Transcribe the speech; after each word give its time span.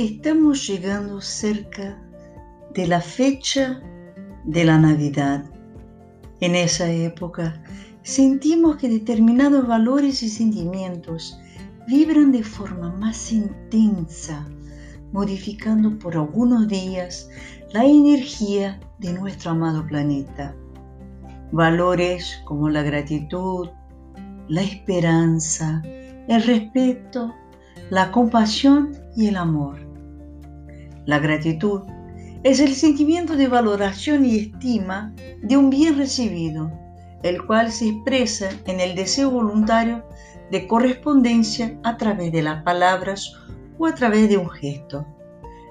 Estamos 0.00 0.66
llegando 0.66 1.20
cerca 1.20 2.02
de 2.72 2.86
la 2.86 3.02
fecha 3.02 3.82
de 4.44 4.64
la 4.64 4.78
Navidad. 4.78 5.44
En 6.40 6.54
esa 6.54 6.90
época 6.90 7.62
sentimos 8.02 8.78
que 8.78 8.88
determinados 8.88 9.66
valores 9.66 10.22
y 10.22 10.30
sentimientos 10.30 11.38
vibran 11.86 12.32
de 12.32 12.42
forma 12.42 12.90
más 12.94 13.30
intensa, 13.30 14.48
modificando 15.12 15.98
por 15.98 16.16
algunos 16.16 16.66
días 16.66 17.28
la 17.74 17.84
energía 17.84 18.80
de 19.00 19.12
nuestro 19.12 19.50
amado 19.50 19.86
planeta. 19.86 20.56
Valores 21.52 22.40
como 22.46 22.70
la 22.70 22.82
gratitud, 22.82 23.68
la 24.48 24.62
esperanza, 24.62 25.82
el 26.26 26.42
respeto, 26.42 27.34
la 27.90 28.10
compasión 28.10 28.92
y 29.14 29.26
el 29.26 29.36
amor. 29.36 29.89
La 31.10 31.18
gratitud 31.18 31.80
es 32.44 32.60
el 32.60 32.72
sentimiento 32.72 33.34
de 33.34 33.48
valoración 33.48 34.24
y 34.24 34.36
estima 34.36 35.12
de 35.42 35.56
un 35.56 35.68
bien 35.68 35.98
recibido, 35.98 36.70
el 37.24 37.44
cual 37.46 37.72
se 37.72 37.88
expresa 37.88 38.50
en 38.66 38.78
el 38.78 38.94
deseo 38.94 39.28
voluntario 39.28 40.04
de 40.52 40.68
correspondencia 40.68 41.76
a 41.82 41.96
través 41.96 42.30
de 42.30 42.42
las 42.42 42.62
palabras 42.62 43.34
o 43.76 43.88
a 43.88 43.94
través 43.96 44.28
de 44.28 44.36
un 44.36 44.48
gesto. 44.50 45.04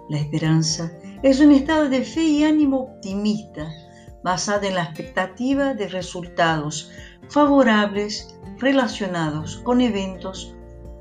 La 0.09 0.19
esperanza 0.19 0.91
es 1.23 1.39
un 1.39 1.53
estado 1.53 1.87
de 1.87 2.01
fe 2.01 2.23
y 2.23 2.43
ánimo 2.43 2.79
optimista 2.79 3.71
basada 4.25 4.67
en 4.67 4.75
la 4.75 4.83
expectativa 4.83 5.73
de 5.73 5.87
resultados 5.87 6.91
favorables 7.29 8.37
relacionados 8.57 9.55
con 9.63 9.79
eventos 9.79 10.53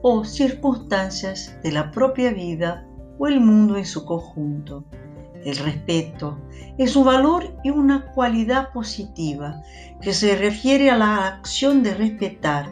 o 0.03 0.25
circunstancias 0.25 1.57
de 1.65 1.73
la 1.73 1.91
propia 1.91 2.31
vida 2.31 2.88
o 3.19 3.27
el 3.27 3.41
mundo 3.41 3.77
en 3.77 3.87
su 3.87 4.05
conjunto. 4.05 4.85
El 5.45 5.57
respeto 5.57 6.39
es 6.79 6.97
un 6.97 7.05
valor 7.05 7.55
y 7.63 7.71
una 7.71 8.07
cualidad 8.13 8.73
positiva 8.73 9.63
que 10.01 10.13
se 10.13 10.37
refiere 10.37 10.91
a 10.91 10.97
la 10.97 11.27
acción 11.27 11.83
de 11.83 11.95
respetar. 11.95 12.69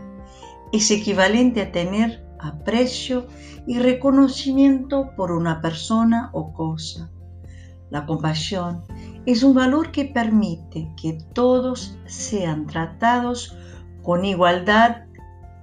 Es 0.73 0.91
equivalente 0.91 1.63
a 1.63 1.73
tener 1.73 2.25
aprecio 2.39 3.27
y 3.67 3.79
reconocimiento 3.79 5.11
por 5.17 5.33
una 5.33 5.61
persona 5.61 6.31
o 6.33 6.53
cosa. 6.53 7.11
La 7.91 8.05
compasión 8.05 8.83
es 9.27 9.43
un 9.43 9.55
valor 9.55 9.93
que 9.93 10.05
permite 10.05 10.91
que 11.01 11.19
todos 11.33 11.99
sean 12.07 12.67
tratados 12.67 13.57
con 14.03 14.25
igualdad 14.25 15.05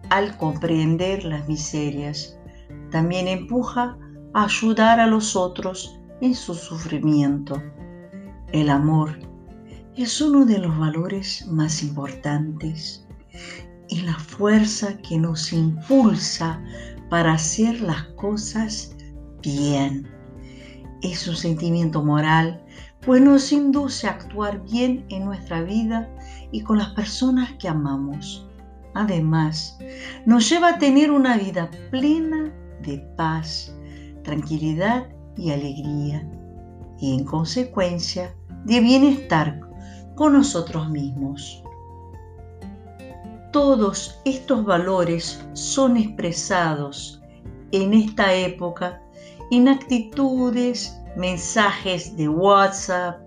al 0.09 0.37
comprender 0.37 1.23
las 1.25 1.47
miserias. 1.47 2.37
También 2.91 3.27
empuja 3.27 3.97
ayudar 4.33 4.99
a 4.99 5.07
los 5.07 5.35
otros 5.35 5.99
en 6.21 6.33
su 6.33 6.55
sufrimiento. 6.55 7.61
El 8.51 8.69
amor 8.69 9.17
es 9.95 10.19
uno 10.21 10.45
de 10.45 10.57
los 10.57 10.77
valores 10.77 11.45
más 11.47 11.83
importantes 11.83 13.05
y 13.89 14.01
la 14.01 14.17
fuerza 14.17 14.97
que 14.97 15.17
nos 15.17 15.53
impulsa 15.53 16.59
para 17.09 17.33
hacer 17.33 17.79
las 17.81 18.03
cosas 18.15 18.95
bien. 19.41 20.07
Es 21.03 21.27
un 21.27 21.35
sentimiento 21.35 22.03
moral, 22.03 22.63
pues 23.01 23.21
nos 23.21 23.51
induce 23.51 24.07
a 24.07 24.11
actuar 24.11 24.63
bien 24.63 25.05
en 25.09 25.25
nuestra 25.25 25.61
vida 25.61 26.09
y 26.51 26.61
con 26.61 26.79
las 26.79 26.89
personas 26.89 27.51
que 27.59 27.67
amamos. 27.67 28.47
Además, 28.95 29.77
nos 30.25 30.49
lleva 30.49 30.69
a 30.69 30.77
tener 30.79 31.11
una 31.11 31.37
vida 31.37 31.69
plena 31.91 32.51
de 32.81 32.97
paz, 33.17 33.75
tranquilidad 34.23 35.07
y 35.37 35.51
alegría, 35.51 36.29
y 36.99 37.15
en 37.15 37.25
consecuencia 37.25 38.35
de 38.65 38.79
bienestar 38.79 39.59
con 40.15 40.33
nosotros 40.33 40.89
mismos. 40.89 41.63
Todos 43.51 44.19
estos 44.25 44.65
valores 44.65 45.43
son 45.53 45.97
expresados 45.97 47.21
en 47.71 47.93
esta 47.93 48.33
época 48.33 49.03
en 49.51 49.67
actitudes, 49.67 50.99
mensajes 51.15 52.15
de 52.17 52.27
WhatsApp, 52.27 53.19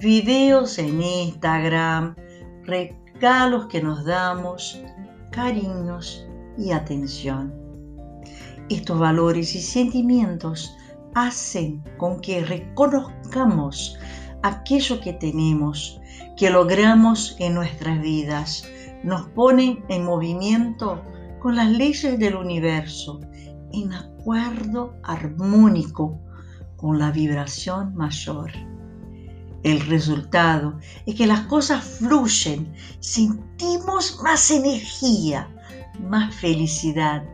videos 0.00 0.78
en 0.78 1.00
Instagram, 1.00 2.16
regalos 2.64 3.66
que 3.66 3.80
nos 3.80 4.04
damos, 4.04 4.82
cariños 5.30 6.26
y 6.56 6.72
atención. 6.72 7.67
Estos 8.70 8.98
valores 8.98 9.54
y 9.54 9.62
sentimientos 9.62 10.76
hacen 11.14 11.82
con 11.96 12.20
que 12.20 12.44
reconozcamos 12.44 13.98
aquello 14.42 15.00
que 15.00 15.14
tenemos, 15.14 15.98
que 16.36 16.50
logramos 16.50 17.34
en 17.38 17.54
nuestras 17.54 18.00
vidas, 18.02 18.68
nos 19.02 19.26
ponen 19.30 19.82
en 19.88 20.04
movimiento 20.04 21.02
con 21.40 21.56
las 21.56 21.70
leyes 21.70 22.18
del 22.18 22.36
universo, 22.36 23.20
en 23.72 23.92
acuerdo 23.92 24.94
armónico 25.02 26.20
con 26.76 26.98
la 26.98 27.10
vibración 27.10 27.94
mayor. 27.94 28.50
El 29.62 29.80
resultado 29.80 30.78
es 31.06 31.14
que 31.14 31.26
las 31.26 31.40
cosas 31.42 31.82
fluyen, 31.84 32.72
sentimos 33.00 34.20
más 34.22 34.50
energía, 34.50 35.48
más 36.00 36.34
felicidad, 36.34 37.24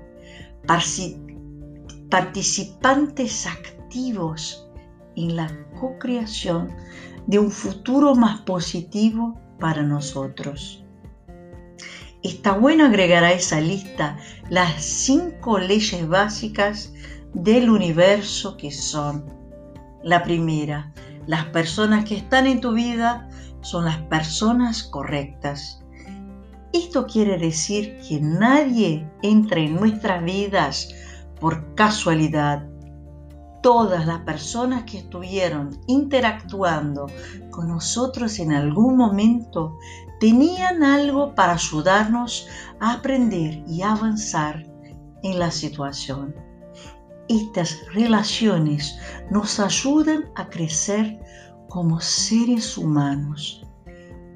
participantes 0.67 3.47
activos 3.47 4.67
en 5.17 5.37
la 5.37 5.49
co-creación 5.79 6.75
de 7.27 7.39
un 7.39 7.51
futuro 7.51 8.15
más 8.15 8.41
positivo 8.43 9.39
para 9.61 9.83
nosotros. 9.83 10.83
Está 12.23 12.53
bueno 12.53 12.87
agregar 12.87 13.25
a 13.25 13.33
esa 13.33 13.61
lista 13.61 14.17
las 14.49 14.83
cinco 14.83 15.59
leyes 15.59 16.09
básicas 16.09 16.95
del 17.35 17.69
universo 17.69 18.57
que 18.57 18.71
son. 18.71 19.27
La 20.03 20.23
primera, 20.23 20.93
las 21.27 21.45
personas 21.47 22.07
que 22.07 22.17
están 22.17 22.47
en 22.47 22.61
tu 22.61 22.73
vida 22.73 23.29
son 23.61 23.85
las 23.85 23.99
personas 24.03 24.83
correctas. 24.83 25.84
Esto 26.75 27.07
quiere 27.07 27.39
decir 27.39 28.01
que 28.01 28.21
nadie 28.21 29.09
entra 29.23 29.61
en 29.61 29.77
nuestras 29.77 30.25
vidas 30.25 30.89
por 31.41 31.73
casualidad. 31.77 32.67
Todas 33.63 34.05
las 34.07 34.23
personas 34.23 34.83
que 34.83 34.99
estuvieron 34.99 35.81
interactuando 35.87 37.07
con 37.53 37.69
nosotros 37.69 38.41
en 38.41 38.53
algún 38.53 38.97
momento 38.97 39.79
tenían 40.19 40.83
algo 40.83 41.33
para 41.37 41.53
ayudarnos 41.53 42.49
a 42.81 42.95
aprender 42.95 43.63
y 43.69 43.83
avanzar 43.83 44.67
en 45.23 45.39
la 45.39 45.53
situación. 45.53 46.35
Estas 47.29 47.87
relaciones 47.93 48.99
nos 49.31 49.61
ayudan 49.61 50.25
a 50.35 50.51
crecer 50.51 51.21
como 51.69 52.01
seres 52.01 52.77
humanos. 52.77 53.64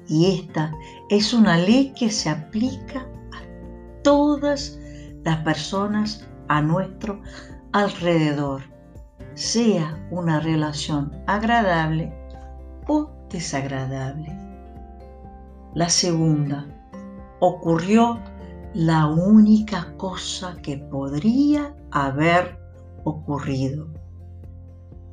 Y 0.09 0.39
esta 0.39 0.73
es 1.09 1.33
una 1.33 1.57
ley 1.57 1.93
que 1.97 2.09
se 2.09 2.29
aplica 2.29 3.01
a 3.31 4.01
todas 4.03 4.79
las 5.23 5.37
personas 5.43 6.27
a 6.47 6.63
nuestro 6.63 7.21
alrededor, 7.73 8.63
sea 9.35 9.95
una 10.09 10.39
relación 10.39 11.11
agradable 11.27 12.11
o 12.87 13.07
desagradable. 13.29 14.35
La 15.75 15.87
segunda, 15.89 16.65
ocurrió 17.39 18.19
la 18.73 19.05
única 19.05 19.95
cosa 19.97 20.55
que 20.63 20.77
podría 20.77 21.75
haber 21.91 22.59
ocurrido. 23.03 23.87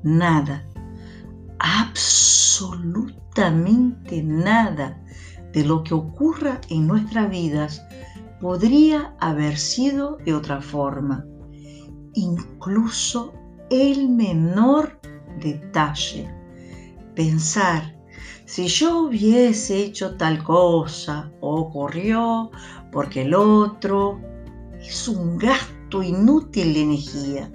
Nada, 0.03 0.67
absolutamente 1.59 2.46
nada 4.23 5.03
de 5.53 5.65
lo 5.65 5.83
que 5.83 5.95
ocurra 5.95 6.61
en 6.69 6.87
nuestras 6.87 7.31
vidas 7.31 7.83
podría 8.41 9.15
haber 9.21 9.57
sido 9.57 10.17
de 10.25 10.35
otra 10.35 10.61
forma, 10.61 11.25
incluso 12.15 13.33
el 13.71 14.09
menor 14.09 15.01
detalle. 15.41 16.33
Pensar, 17.15 17.97
si 18.45 18.69
yo 18.69 19.03
hubiese 19.03 19.79
hecho 19.79 20.17
tal 20.17 20.43
cosa, 20.45 21.33
ocurrió 21.41 22.51
porque 22.93 23.23
el 23.23 23.35
otro, 23.35 24.21
es 24.81 25.09
un 25.09 25.37
gasto 25.39 26.03
inútil 26.03 26.75
de 26.75 26.83
energía. 26.83 27.53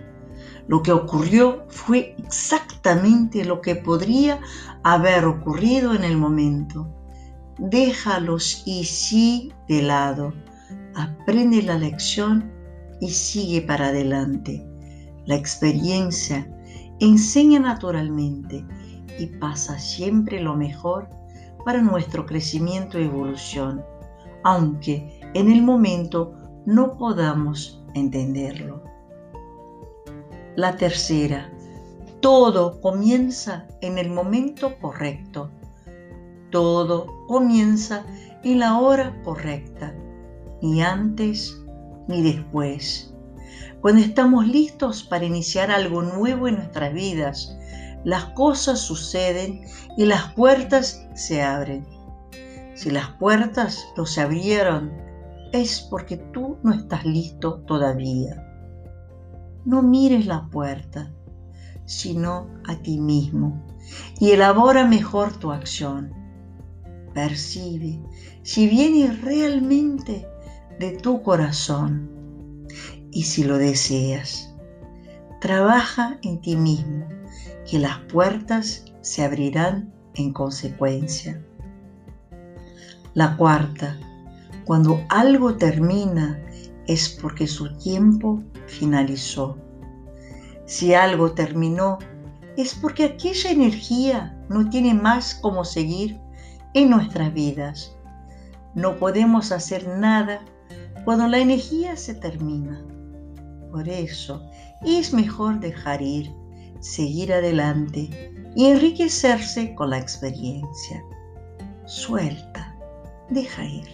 Lo 0.68 0.83
que 0.83 0.92
ocurrió 0.92 1.65
fue 1.69 2.15
exactamente 2.18 3.44
lo 3.44 3.62
que 3.62 3.75
podría 3.75 4.39
haber 4.83 5.25
ocurrido 5.25 5.94
en 5.94 6.04
el 6.04 6.18
momento. 6.18 6.88
Déjalos 7.57 8.63
y 8.66 8.83
sí 8.86 9.54
de 9.68 9.83
lado 9.83 10.33
aprende 10.95 11.62
la 11.62 11.78
lección 11.78 12.51
y 13.00 13.10
sigue 13.10 13.62
para 13.62 13.88
adelante. 13.88 14.66
La 15.25 15.36
experiencia 15.36 16.48
enseña 17.00 17.60
naturalmente 17.60 18.66
y 19.19 19.28
pasa 19.28 19.78
siempre 19.78 20.42
lo 20.42 20.56
mejor 20.56 21.10
para 21.66 21.81
nuestro 21.81 22.25
crecimiento 22.25 23.00
y 23.00 23.04
evolución, 23.04 23.84
aunque 24.44 25.19
en 25.34 25.51
el 25.51 25.62
momento 25.62 26.34
no 26.66 26.98
podamos 26.98 27.84
entenderlo. 27.94 28.84
La 30.56 30.75
tercera, 30.75 31.51
todo 32.22 32.80
comienza 32.82 33.68
en 33.82 33.98
el 33.98 34.10
momento 34.12 34.78
correcto. 34.80 35.50
Todo 36.52 37.08
comienza 37.28 38.06
en 38.44 38.60
la 38.60 38.80
hora 38.80 39.22
correcta, 39.24 39.96
ni 40.62 40.82
antes 40.84 41.60
ni 42.08 42.22
después. 42.22 43.14
Cuando 43.82 44.02
estamos 44.02 44.48
listos 44.48 45.04
para 45.04 45.26
iniciar 45.26 45.72
algo 45.72 46.04
nuevo 46.04 46.48
en 46.48 46.56
nuestras 46.56 46.94
vidas, 46.94 47.58
las 48.04 48.26
cosas 48.34 48.80
suceden 48.80 49.62
y 49.98 50.06
las 50.06 50.34
puertas 50.34 51.08
se 51.16 51.42
abren. 51.42 51.86
Si 52.76 52.92
las 52.92 53.10
puertas 53.20 53.88
no 53.98 54.06
se 54.06 54.22
abrieron, 54.22 54.92
es 55.52 55.82
porque 55.90 56.18
tú 56.18 56.58
no 56.64 56.74
estás 56.74 57.04
listo 57.04 57.62
todavía. 57.66 58.48
No 59.66 59.82
mires 59.82 60.26
la 60.26 60.48
puerta, 60.50 61.12
sino 61.86 62.48
a 62.66 62.75
ti 62.78 63.00
mismo 63.00 63.62
y 64.19 64.31
elabora 64.31 64.86
mejor 64.86 65.38
tu 65.38 65.51
acción. 65.51 66.13
Percibe 67.13 68.00
si 68.44 68.68
viene 68.68 69.12
realmente 69.12 70.28
de 70.80 70.92
tu 70.92 71.22
corazón 71.22 72.10
y 73.12 73.24
si 73.24 73.44
lo 73.44 73.57
deseas. 73.57 74.54
Trabaja 75.42 76.19
en 76.24 76.39
ti 76.39 76.56
mismo, 76.56 77.07
que 77.69 77.80
las 77.80 77.98
puertas 78.12 78.86
se 79.01 79.24
abrirán 79.24 79.94
en 80.13 80.31
consecuencia. 80.34 81.44
La 83.13 83.36
cuarta, 83.36 84.00
cuando 84.66 85.04
algo 85.10 85.56
termina 85.56 86.39
es 86.88 87.10
porque 87.10 87.48
su 87.48 87.75
tiempo 87.77 88.42
finalizó. 88.68 89.57
Si 90.72 90.94
algo 90.94 91.34
terminó, 91.34 92.00
es 92.56 92.76
porque 92.76 93.04
aquella 93.04 93.52
energía 93.52 94.42
no 94.48 94.70
tiene 94.70 94.94
más 94.94 95.36
como 95.36 95.66
seguir 95.66 96.18
en 96.74 96.90
nuestras 96.90 97.34
vidas. 97.34 97.94
No 98.74 98.96
podemos 98.96 99.52
hacer 99.52 99.86
nada 99.86 100.40
cuando 101.04 101.28
la 101.28 101.40
energía 101.40 101.98
se 101.98 102.16
termina. 102.16 102.82
Por 103.70 103.90
eso 103.90 104.50
es 104.82 105.14
mejor 105.14 105.60
dejar 105.60 106.02
ir, 106.02 106.34
seguir 106.80 107.34
adelante 107.34 108.32
y 108.56 108.68
enriquecerse 108.68 109.76
con 109.76 109.90
la 109.90 109.98
experiencia. 109.98 111.04
Suelta, 111.84 112.78
deja 113.30 113.66
ir. 113.66 113.90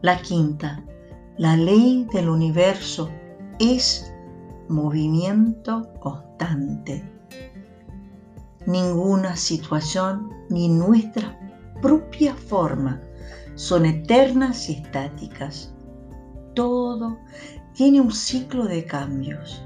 La 0.00 0.20
quinta, 0.20 0.82
la 1.38 1.56
ley 1.56 2.08
del 2.12 2.28
universo 2.28 3.08
es 3.60 4.11
movimiento 4.72 5.92
constante. 6.00 7.04
Ninguna 8.66 9.36
situación 9.36 10.30
ni 10.48 10.68
nuestra 10.68 11.38
propia 11.80 12.34
forma 12.34 13.00
son 13.54 13.86
eternas 13.86 14.68
y 14.70 14.74
estáticas. 14.74 15.74
Todo 16.54 17.18
tiene 17.74 18.00
un 18.00 18.12
ciclo 18.12 18.66
de 18.66 18.84
cambios. 18.84 19.62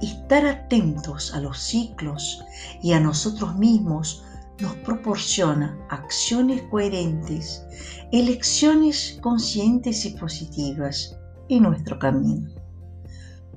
Estar 0.00 0.46
atentos 0.46 1.34
a 1.34 1.40
los 1.40 1.58
ciclos 1.58 2.44
y 2.82 2.92
a 2.92 3.00
nosotros 3.00 3.56
mismos 3.56 4.24
nos 4.60 4.74
proporciona 4.76 5.76
acciones 5.90 6.62
coherentes, 6.70 7.64
elecciones 8.12 9.18
conscientes 9.20 10.04
y 10.04 10.10
positivas 10.10 11.16
en 11.48 11.64
nuestro 11.64 11.98
camino. 11.98 12.63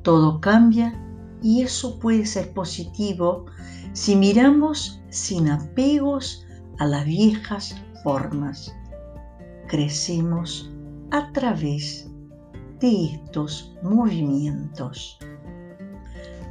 Todo 0.07 0.39
cambia 0.39 0.98
y 1.44 1.63
eso 1.63 2.00
puede 2.00 2.25
ser 2.25 2.54
positivo 2.54 3.45
si 3.92 4.15
miramos 4.15 5.01
sin 5.09 5.50
apegos 5.50 6.48
a 6.80 6.86
las 6.86 7.04
viejas 7.04 7.75
formas. 8.06 8.74
Crecemos 9.68 10.71
a 11.12 11.30
través 11.33 12.09
de 12.80 13.15
estos 13.15 13.75
movimientos. 13.83 15.19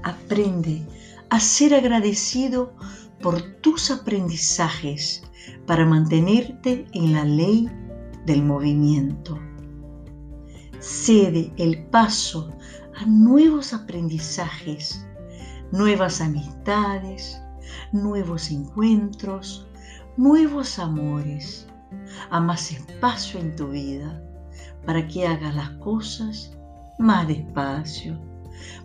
Aprende 0.02 0.82
a 1.31 1.41
ser 1.41 1.73
agradecido 1.73 2.75
por 3.23 3.41
tus 3.62 3.91
aprendizajes 3.91 5.23
para 5.67 5.87
mantenerte 5.87 6.85
en 6.93 7.14
la 7.14 7.25
ley 7.25 7.70
del 8.26 8.43
movimiento. 8.43 9.38
Cede 10.79 11.55
el 11.56 11.87
paso 11.87 12.52
a 12.96 13.04
nuevos 13.06 13.72
aprendizajes, 13.72 15.06
nuevas 15.72 16.20
amistades, 16.20 17.40
nuevos 17.93 18.50
encuentros, 18.50 19.66
nuevos 20.16 20.78
amores, 20.78 21.66
a 22.31 22.40
más 22.40 22.72
espacio 22.72 23.40
en 23.40 23.54
tu 23.54 23.69
vida 23.69 24.22
para 24.87 25.06
que 25.06 25.26
hagas 25.26 25.54
las 25.54 25.70
cosas 25.78 26.56
más 26.98 27.26
despacio, 27.28 28.19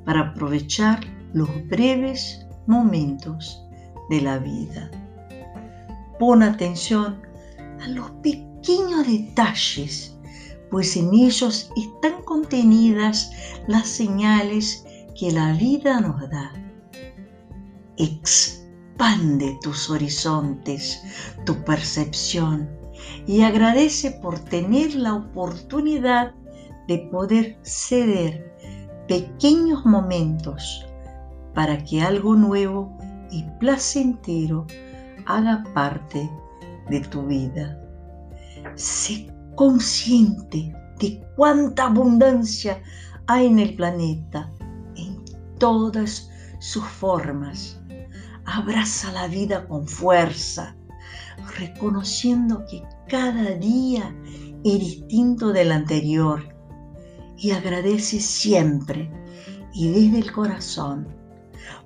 para 0.04 0.32
aprovechar 0.32 1.00
los 1.34 1.50
breves 1.68 2.46
momentos 2.68 3.64
de 4.10 4.22
la 4.22 4.38
vida. 4.40 4.90
Pon 6.20 6.44
atención 6.44 7.22
a 7.82 7.88
los 7.88 8.10
pequeños 8.24 9.08
detalles, 9.08 10.18
pues 10.72 10.96
en 10.96 11.14
ellos 11.14 11.70
están 11.76 12.24
contenidas 12.24 13.32
las 13.68 13.88
señales 13.88 14.86
que 15.20 15.32
la 15.32 15.52
vida 15.54 16.00
nos 16.00 16.30
da. 16.30 16.54
Expande 17.98 19.60
tus 19.62 19.90
horizontes, 19.90 21.04
tu 21.46 21.62
percepción 21.66 22.70
y 23.28 23.42
agradece 23.42 24.12
por 24.12 24.40
tener 24.40 24.96
la 24.96 25.16
oportunidad 25.16 26.34
de 26.88 26.98
poder 27.12 27.60
ceder 27.64 28.56
pequeños 29.08 29.86
momentos 29.86 30.86
para 31.54 31.84
que 31.84 32.02
algo 32.02 32.36
nuevo 32.36 32.98
y 33.30 33.44
placentero 33.60 34.66
haga 35.26 35.64
parte 35.74 36.30
de 36.90 37.02
tu 37.02 37.26
vida. 37.28 37.78
Consciente 39.62 40.74
de 41.00 41.24
cuánta 41.36 41.86
abundancia 41.86 42.82
hay 43.28 43.46
en 43.46 43.60
el 43.60 43.76
planeta, 43.76 44.52
en 44.96 45.24
todas 45.60 46.32
sus 46.58 46.84
formas. 46.84 47.80
Abraza 48.46 49.12
la 49.12 49.28
vida 49.28 49.68
con 49.68 49.88
fuerza, 49.88 50.76
reconociendo 51.60 52.66
que 52.66 52.82
cada 53.08 53.52
día 53.52 54.16
es 54.64 54.80
distinto 54.80 55.54
del 55.54 55.74
anterior 55.74 56.42
y 57.38 57.52
agradece 57.52 58.20
siempre 58.20 59.12
y 59.76 59.90
desde 59.90 60.26
el 60.26 60.32
corazón 60.32 61.08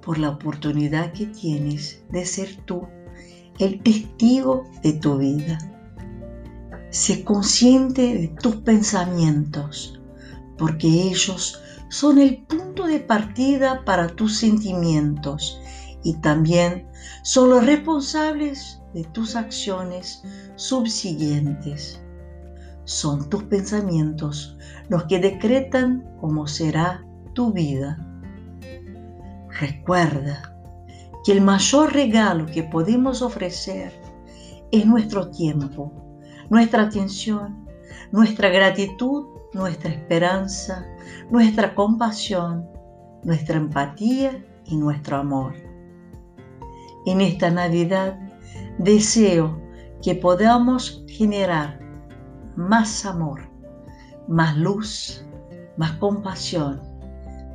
por 0.01 0.17
la 0.17 0.29
oportunidad 0.29 1.11
que 1.11 1.25
tienes 1.25 2.05
de 2.09 2.25
ser 2.25 2.55
tú 2.63 2.87
el 3.59 3.83
testigo 3.83 4.63
de 4.81 4.93
tu 4.93 5.17
vida. 5.17 5.74
Sé 6.95 7.25
consciente 7.25 8.13
de 8.17 8.29
tus 8.29 8.55
pensamientos, 8.55 9.99
porque 10.57 10.87
ellos 10.87 11.61
son 11.89 12.19
el 12.19 12.45
punto 12.45 12.85
de 12.85 13.01
partida 13.01 13.83
para 13.83 14.07
tus 14.07 14.37
sentimientos 14.37 15.59
y 16.05 16.13
también 16.21 16.87
son 17.21 17.49
los 17.49 17.65
responsables 17.65 18.81
de 18.93 19.03
tus 19.03 19.35
acciones 19.35 20.23
subsiguientes. 20.55 22.01
Son 22.85 23.29
tus 23.29 23.43
pensamientos 23.43 24.57
los 24.87 25.03
que 25.03 25.19
decretan 25.19 26.01
cómo 26.21 26.47
será 26.47 27.05
tu 27.33 27.51
vida. 27.51 27.97
Recuerda 29.59 30.57
que 31.25 31.33
el 31.33 31.41
mayor 31.41 31.91
regalo 31.91 32.45
que 32.45 32.63
podemos 32.63 33.21
ofrecer 33.21 33.91
es 34.71 34.85
nuestro 34.85 35.29
tiempo, 35.29 36.04
nuestra 36.49 36.83
atención, 36.83 37.65
nuestra 38.11 38.49
gratitud, 38.49 39.27
nuestra 39.53 39.91
esperanza, 39.91 40.85
nuestra 41.29 41.73
compasión, 41.75 42.67
nuestra 43.23 43.57
empatía 43.57 44.45
y 44.65 44.75
nuestro 44.75 45.17
amor. 45.17 45.53
En 47.05 47.21
esta 47.21 47.49
Navidad 47.51 48.19
deseo 48.77 49.59
que 50.01 50.15
podamos 50.15 51.03
generar 51.07 51.79
más 52.55 53.05
amor, 53.05 53.41
más 54.27 54.57
luz, 54.57 55.25
más 55.77 55.93
compasión, 55.93 56.81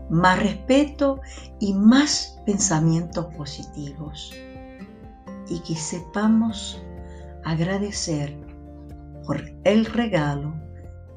más 0.09 0.39
respeto 0.39 1.21
y 1.61 1.75
más 1.75 2.41
pensamientos 2.45 3.27
positivos. 3.37 4.33
Y 5.49 5.59
que 5.61 5.75
sepamos 5.75 6.81
agradecer 7.45 8.50
por 9.27 9.43
el 9.65 9.87
regalo 9.87 10.55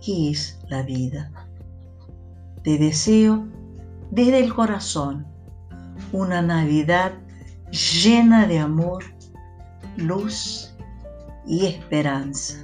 que 0.02 0.32
es 0.32 0.60
la 0.68 0.84
vida. 0.84 1.32
Te 2.64 2.78
deseo 2.78 3.48
desde 4.12 4.40
el 4.40 4.54
corazón 4.54 5.26
una 6.12 6.42
Navidad 6.42 7.14
llena 7.72 8.48
de 8.48 8.60
amor, 8.60 9.04
luz 9.98 10.76
y 11.46 11.66
esperanza. 11.66 12.56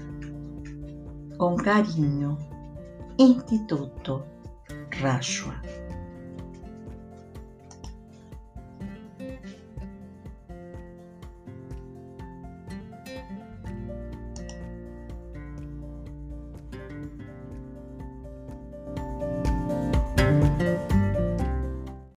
Con 1.37 1.57
cariño, 1.57 2.37
Instituto 3.17 4.25
Rashua. 5.01 5.61